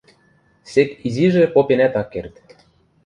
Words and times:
Сек 0.71 0.89
изижӹ 1.07 1.43
попенӓт 1.53 1.93
ак 2.01 2.07
керд. 2.13 2.33